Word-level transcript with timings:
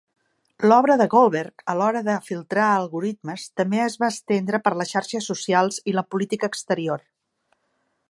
L'obra 0.69 0.95
de 1.01 1.05
Goldberg 1.13 1.63
a 1.73 1.75
l'hora 1.81 2.01
de 2.07 2.15
filtrar 2.31 2.71
algoritmes 2.77 3.45
també 3.61 3.83
es 3.91 4.01
va 4.05 4.11
estendre 4.17 4.63
per 4.69 4.75
les 4.81 4.97
xarxes 4.97 5.33
socials 5.33 5.81
i 5.93 5.99
la 6.01 6.09
política 6.17 6.55
exterior. 6.55 7.09